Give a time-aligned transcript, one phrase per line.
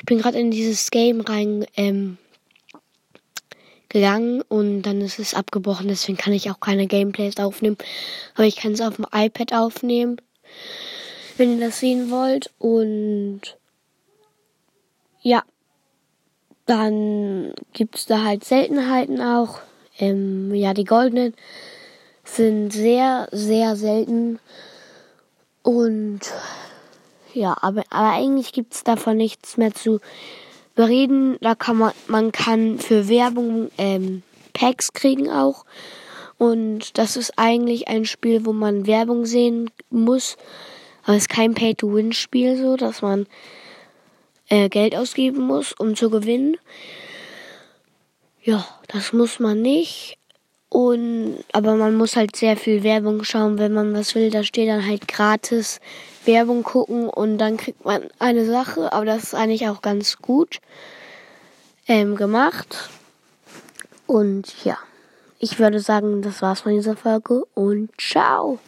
[0.00, 2.16] Ich bin gerade in dieses Game rein ähm,
[3.90, 7.76] gegangen und dann ist es abgebrochen, deswegen kann ich auch keine Gameplays aufnehmen.
[8.34, 10.16] Aber ich kann es auf dem iPad aufnehmen,
[11.36, 12.50] wenn ihr das sehen wollt.
[12.58, 13.58] Und
[15.20, 15.42] ja,
[16.64, 19.60] dann gibt's da halt Seltenheiten auch.
[19.98, 21.34] Ähm, ja, die goldenen
[22.24, 24.38] sind sehr, sehr selten.
[25.62, 26.20] Und
[27.34, 30.00] ja, aber, aber eigentlich gibt's davon nichts mehr zu
[30.74, 31.36] bereden.
[31.40, 35.64] Da kann man, man kann für Werbung ähm, Packs kriegen auch.
[36.38, 40.36] Und das ist eigentlich ein Spiel, wo man Werbung sehen muss.
[41.04, 43.26] Aber es ist kein Pay-to-Win-Spiel so, dass man
[44.48, 46.56] äh, Geld ausgeben muss, um zu gewinnen.
[48.42, 50.16] Ja, das muss man nicht.
[50.70, 54.30] Und, aber man muss halt sehr viel Werbung schauen, wenn man was will.
[54.30, 55.80] Da steht dann halt gratis
[56.24, 58.92] Werbung gucken und dann kriegt man eine Sache.
[58.92, 60.60] Aber das ist eigentlich auch ganz gut
[61.88, 62.88] ähm, gemacht.
[64.06, 64.78] Und ja,
[65.40, 68.60] ich würde sagen, das war's von dieser Folge und ciao.